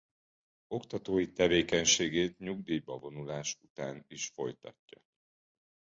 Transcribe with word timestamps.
Oktatói 0.67 1.31
tevékenységét 1.31 2.37
nyugdíjba 2.37 2.97
vonulása 2.97 3.57
után 3.61 4.05
is 4.07 4.27
folytatja. 4.27 5.01